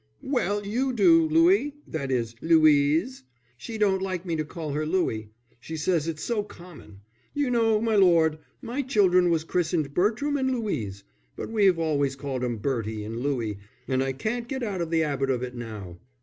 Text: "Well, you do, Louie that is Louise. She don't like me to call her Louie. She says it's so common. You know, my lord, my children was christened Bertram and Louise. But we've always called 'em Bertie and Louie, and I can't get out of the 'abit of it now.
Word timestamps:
"Well, 0.23 0.65
you 0.65 0.93
do, 0.93 1.27
Louie 1.27 1.75
that 1.87 2.09
is 2.09 2.33
Louise. 2.41 3.23
She 3.55 3.77
don't 3.77 4.01
like 4.01 4.25
me 4.25 4.35
to 4.35 4.43
call 4.43 4.71
her 4.71 4.83
Louie. 4.83 5.29
She 5.59 5.77
says 5.77 6.07
it's 6.07 6.23
so 6.23 6.41
common. 6.41 7.01
You 7.35 7.51
know, 7.51 7.79
my 7.79 7.95
lord, 7.95 8.39
my 8.63 8.81
children 8.81 9.29
was 9.29 9.43
christened 9.43 9.93
Bertram 9.93 10.37
and 10.37 10.49
Louise. 10.49 11.03
But 11.35 11.51
we've 11.51 11.77
always 11.77 12.15
called 12.15 12.43
'em 12.43 12.57
Bertie 12.57 13.03
and 13.03 13.17
Louie, 13.19 13.59
and 13.87 14.01
I 14.01 14.13
can't 14.13 14.47
get 14.47 14.63
out 14.63 14.81
of 14.81 14.89
the 14.89 15.03
'abit 15.03 15.29
of 15.29 15.43
it 15.43 15.53
now. 15.53 15.99